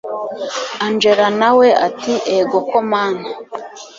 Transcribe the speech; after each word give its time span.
angella 0.85 1.27
nawe 1.39 1.67
ati 1.87 2.13
egoko 2.37 2.75
mana 2.91 3.25